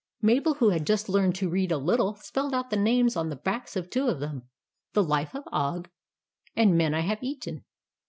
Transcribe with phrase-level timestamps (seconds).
[0.23, 3.35] Mabel, who had just learned to read a little, spelled out the names on the
[3.35, 4.49] backs of two of them:
[4.93, 5.91] The Life of Og,
[6.55, 7.65] and Men I have Eaten.